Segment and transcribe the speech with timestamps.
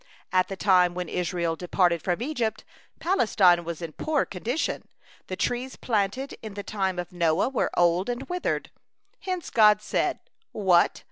[0.31, 2.63] At the time when Israel departed from Egypt,
[2.99, 4.87] Palestine was in poor condition;
[5.27, 8.71] the trees planted in the time of Noah were old and withered.
[9.19, 10.17] Hence God said:
[10.53, 10.99] "What!